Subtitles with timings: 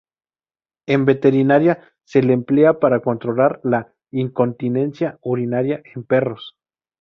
[0.87, 6.57] En veterinaria, se le emplea para controlar la incontinencia urinaria en perros.